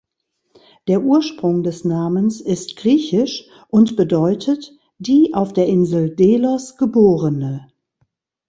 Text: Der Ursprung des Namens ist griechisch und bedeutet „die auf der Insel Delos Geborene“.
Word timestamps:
Der 0.87 1.03
Ursprung 1.03 1.61
des 1.61 1.85
Namens 1.85 2.41
ist 2.41 2.75
griechisch 2.75 3.45
und 3.67 3.97
bedeutet 3.97 4.73
„die 4.97 5.35
auf 5.35 5.53
der 5.53 5.67
Insel 5.67 6.15
Delos 6.15 6.75
Geborene“. 6.77 7.71